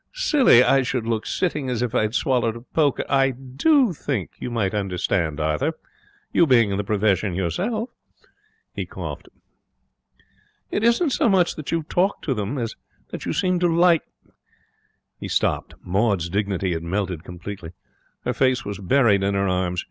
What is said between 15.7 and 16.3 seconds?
Maud's